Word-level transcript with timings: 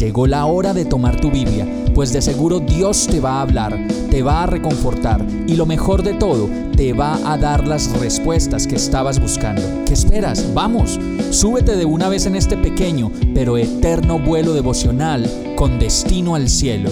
Llegó 0.00 0.26
la 0.26 0.46
hora 0.46 0.72
de 0.72 0.86
tomar 0.86 1.20
tu 1.20 1.30
Biblia, 1.30 1.66
pues 1.94 2.10
de 2.10 2.22
seguro 2.22 2.58
Dios 2.58 3.06
te 3.06 3.20
va 3.20 3.32
a 3.32 3.42
hablar, 3.42 3.78
te 4.10 4.22
va 4.22 4.44
a 4.44 4.46
reconfortar 4.46 5.22
y 5.46 5.56
lo 5.56 5.66
mejor 5.66 6.02
de 6.02 6.14
todo, 6.14 6.48
te 6.74 6.94
va 6.94 7.18
a 7.30 7.36
dar 7.36 7.68
las 7.68 7.92
respuestas 8.00 8.66
que 8.66 8.76
estabas 8.76 9.20
buscando. 9.20 9.60
¿Qué 9.84 9.92
esperas? 9.92 10.54
Vamos, 10.54 10.98
súbete 11.28 11.76
de 11.76 11.84
una 11.84 12.08
vez 12.08 12.24
en 12.24 12.34
este 12.34 12.56
pequeño 12.56 13.12
pero 13.34 13.58
eterno 13.58 14.18
vuelo 14.18 14.54
devocional 14.54 15.30
con 15.54 15.78
destino 15.78 16.34
al 16.34 16.48
cielo. 16.48 16.88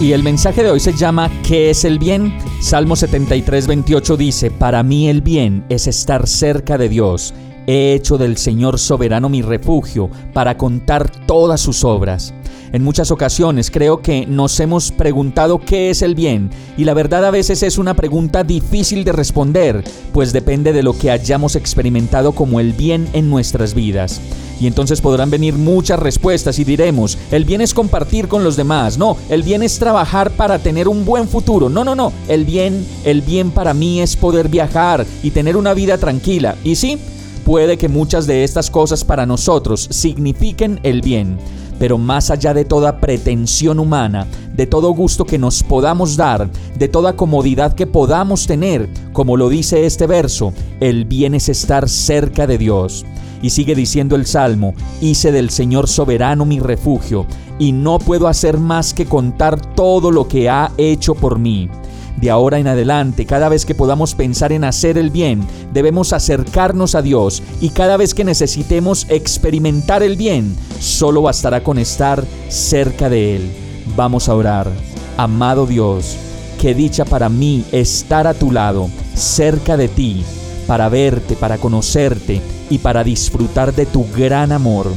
Y 0.00 0.10
el 0.10 0.24
mensaje 0.24 0.64
de 0.64 0.72
hoy 0.72 0.80
se 0.80 0.94
llama 0.94 1.30
¿Qué 1.46 1.70
es 1.70 1.84
el 1.84 2.00
bien? 2.00 2.36
Salmo 2.60 2.96
73, 2.96 3.68
28 3.68 4.16
dice, 4.16 4.50
Para 4.50 4.82
mí 4.82 5.08
el 5.08 5.22
bien 5.22 5.64
es 5.68 5.86
estar 5.86 6.26
cerca 6.26 6.78
de 6.78 6.88
Dios 6.88 7.32
He 7.66 7.94
hecho 7.94 8.18
del 8.18 8.36
Señor 8.36 8.78
soberano 8.78 9.28
mi 9.28 9.40
refugio 9.40 10.10
para 10.32 10.56
contar 10.58 11.10
todas 11.26 11.60
sus 11.60 11.82
obras. 11.84 12.34
En 12.72 12.82
muchas 12.82 13.12
ocasiones 13.12 13.70
creo 13.70 14.02
que 14.02 14.26
nos 14.26 14.58
hemos 14.58 14.90
preguntado 14.90 15.60
qué 15.60 15.90
es 15.90 16.02
el 16.02 16.16
bien 16.16 16.50
y 16.76 16.84
la 16.84 16.92
verdad 16.92 17.24
a 17.24 17.30
veces 17.30 17.62
es 17.62 17.78
una 17.78 17.94
pregunta 17.94 18.42
difícil 18.42 19.04
de 19.04 19.12
responder, 19.12 19.84
pues 20.12 20.32
depende 20.32 20.72
de 20.72 20.82
lo 20.82 20.98
que 20.98 21.12
hayamos 21.12 21.54
experimentado 21.54 22.32
como 22.32 22.58
el 22.58 22.72
bien 22.72 23.08
en 23.12 23.30
nuestras 23.30 23.74
vidas. 23.74 24.20
Y 24.60 24.66
entonces 24.66 25.00
podrán 25.00 25.30
venir 25.30 25.54
muchas 25.54 26.00
respuestas 26.00 26.58
y 26.58 26.64
diremos, 26.64 27.16
el 27.30 27.44
bien 27.44 27.60
es 27.60 27.74
compartir 27.74 28.26
con 28.26 28.42
los 28.42 28.56
demás, 28.56 28.98
no, 28.98 29.16
el 29.28 29.44
bien 29.44 29.62
es 29.62 29.78
trabajar 29.78 30.32
para 30.32 30.58
tener 30.58 30.88
un 30.88 31.04
buen 31.04 31.28
futuro, 31.28 31.68
no, 31.68 31.84
no, 31.84 31.94
no, 31.94 32.12
el 32.26 32.44
bien, 32.44 32.84
el 33.04 33.22
bien 33.22 33.52
para 33.52 33.72
mí 33.72 34.00
es 34.00 34.16
poder 34.16 34.48
viajar 34.48 35.06
y 35.22 35.30
tener 35.30 35.56
una 35.56 35.74
vida 35.74 35.96
tranquila. 35.96 36.56
Y 36.64 36.74
sí, 36.74 36.98
Puede 37.44 37.76
que 37.76 37.90
muchas 37.90 38.26
de 38.26 38.42
estas 38.42 38.70
cosas 38.70 39.04
para 39.04 39.26
nosotros 39.26 39.86
signifiquen 39.90 40.80
el 40.82 41.02
bien, 41.02 41.36
pero 41.78 41.98
más 41.98 42.30
allá 42.30 42.54
de 42.54 42.64
toda 42.64 43.00
pretensión 43.00 43.78
humana, 43.78 44.26
de 44.56 44.66
todo 44.66 44.90
gusto 44.94 45.26
que 45.26 45.36
nos 45.36 45.62
podamos 45.62 46.16
dar, 46.16 46.48
de 46.78 46.88
toda 46.88 47.16
comodidad 47.16 47.74
que 47.74 47.86
podamos 47.86 48.46
tener, 48.46 48.88
como 49.12 49.36
lo 49.36 49.50
dice 49.50 49.84
este 49.84 50.06
verso, 50.06 50.54
el 50.80 51.04
bien 51.04 51.34
es 51.34 51.50
estar 51.50 51.86
cerca 51.86 52.46
de 52.46 52.56
Dios. 52.56 53.04
Y 53.42 53.50
sigue 53.50 53.74
diciendo 53.74 54.16
el 54.16 54.24
Salmo, 54.24 54.72
hice 55.02 55.30
del 55.30 55.50
Señor 55.50 55.86
soberano 55.86 56.46
mi 56.46 56.60
refugio, 56.60 57.26
y 57.58 57.72
no 57.72 57.98
puedo 57.98 58.26
hacer 58.26 58.56
más 58.56 58.94
que 58.94 59.04
contar 59.04 59.60
todo 59.74 60.10
lo 60.10 60.28
que 60.28 60.48
ha 60.48 60.72
hecho 60.78 61.14
por 61.14 61.38
mí. 61.38 61.68
De 62.16 62.30
ahora 62.30 62.58
en 62.58 62.68
adelante, 62.68 63.26
cada 63.26 63.48
vez 63.48 63.66
que 63.66 63.74
podamos 63.74 64.14
pensar 64.14 64.52
en 64.52 64.64
hacer 64.64 64.98
el 64.98 65.10
bien, 65.10 65.46
debemos 65.72 66.12
acercarnos 66.12 66.94
a 66.94 67.02
Dios 67.02 67.42
y 67.60 67.70
cada 67.70 67.96
vez 67.96 68.14
que 68.14 68.24
necesitemos 68.24 69.06
experimentar 69.08 70.02
el 70.02 70.16
bien, 70.16 70.56
solo 70.78 71.22
bastará 71.22 71.62
con 71.62 71.78
estar 71.78 72.24
cerca 72.48 73.08
de 73.08 73.36
Él. 73.36 73.52
Vamos 73.96 74.28
a 74.28 74.34
orar. 74.34 74.70
Amado 75.16 75.66
Dios, 75.66 76.16
qué 76.60 76.74
dicha 76.74 77.04
para 77.04 77.28
mí 77.28 77.64
estar 77.72 78.26
a 78.26 78.34
tu 78.34 78.50
lado, 78.50 78.88
cerca 79.14 79.76
de 79.76 79.88
ti, 79.88 80.24
para 80.66 80.88
verte, 80.88 81.36
para 81.36 81.58
conocerte 81.58 82.40
y 82.70 82.78
para 82.78 83.04
disfrutar 83.04 83.74
de 83.74 83.86
tu 83.86 84.06
gran 84.16 84.50
amor. 84.50 84.90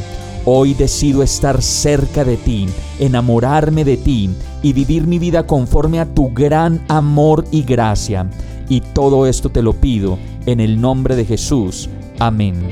Hoy 0.49 0.73
decido 0.73 1.23
estar 1.23 1.61
cerca 1.61 2.23
de 2.23 2.37
ti, 2.37 2.67
enamorarme 2.99 3.83
de 3.83 3.97
ti 3.97 4.29
y 4.63 4.71
vivir 4.71 5.05
mi 5.05 5.19
vida 5.19 5.45
conforme 5.45 5.99
a 5.99 6.05
tu 6.05 6.31
gran 6.31 6.85
amor 6.87 7.43
y 7.51 7.63
gracia. 7.63 8.29
Y 8.69 8.79
todo 8.79 9.27
esto 9.27 9.49
te 9.49 9.61
lo 9.61 9.73
pido 9.73 10.17
en 10.45 10.61
el 10.61 10.79
nombre 10.79 11.17
de 11.17 11.25
Jesús. 11.25 11.89
Amén. 12.17 12.71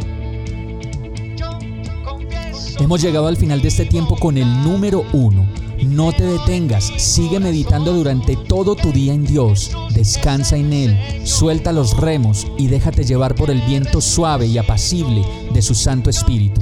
Hemos 2.79 3.01
llegado 3.01 3.27
al 3.27 3.35
final 3.35 3.61
de 3.61 3.67
este 3.67 3.83
tiempo 3.83 4.15
con 4.15 4.37
el 4.37 4.47
número 4.63 5.03
uno. 5.11 5.45
No 5.85 6.13
te 6.13 6.23
detengas, 6.23 6.93
sigue 6.95 7.41
meditando 7.41 7.91
durante 7.91 8.37
todo 8.37 8.75
tu 8.75 8.93
día 8.93 9.13
en 9.13 9.25
Dios, 9.25 9.71
descansa 9.93 10.55
en 10.55 10.71
Él, 10.71 10.97
suelta 11.25 11.73
los 11.73 11.97
remos 11.97 12.47
y 12.57 12.67
déjate 12.67 13.03
llevar 13.03 13.35
por 13.35 13.51
el 13.51 13.59
viento 13.63 13.99
suave 13.99 14.47
y 14.47 14.57
apacible 14.57 15.25
de 15.53 15.61
su 15.61 15.75
Santo 15.75 16.09
Espíritu. 16.09 16.61